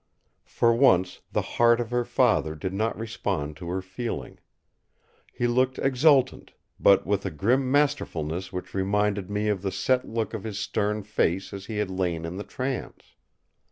For 0.47 0.73
once 0.73 1.21
the 1.31 1.43
heart 1.43 1.79
of 1.79 1.91
her 1.91 2.03
father 2.05 2.55
did 2.55 2.73
not 2.73 2.97
respond 2.97 3.55
to 3.57 3.69
her 3.69 3.83
feeling. 3.83 4.39
He 5.31 5.45
looked 5.45 5.77
exultant, 5.77 6.53
but 6.79 7.05
with 7.05 7.23
a 7.23 7.29
grim 7.29 7.71
masterfulness 7.71 8.51
which 8.51 8.73
reminded 8.73 9.29
me 9.29 9.47
of 9.47 9.61
the 9.61 9.71
set 9.71 10.09
look 10.09 10.33
of 10.33 10.43
his 10.43 10.57
stern 10.57 11.03
face 11.03 11.53
as 11.53 11.67
he 11.67 11.77
had 11.77 11.91
lain 11.91 12.25
in 12.25 12.37
the 12.37 12.43
trance. 12.43 13.13